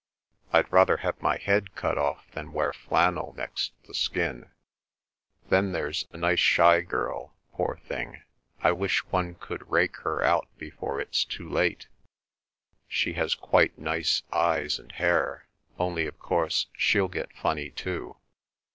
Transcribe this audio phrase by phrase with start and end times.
[0.51, 4.49] I'd rather have my head cut off than wear flannel next the skin.)
[5.49, 11.23] Then there's a nice shy girl—poor thing—I wish one could rake her out before it's
[11.23, 11.87] too late.
[12.87, 15.45] She has quite nice eyes and hair,
[15.77, 18.17] only, of course, she'll get funny too.